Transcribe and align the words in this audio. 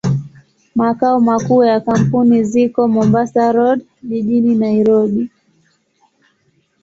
Makao 0.75 1.19
makuu 1.19 1.63
ya 1.63 1.79
kampuni 1.79 2.43
ziko 2.43 2.87
Mombasa 2.87 3.51
Road, 3.51 3.79
jijini 4.03 4.55
Nairobi. 4.55 5.29